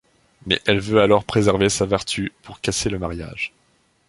Mais 0.47 0.59
elle 0.65 0.79
veut 0.79 0.99
alors 0.99 1.23
préserver 1.23 1.69
sa 1.69 1.85
vertu 1.85 2.33
pour 2.41 2.59
casser 2.59 2.89
le 2.89 2.97
mariage... 2.97 3.53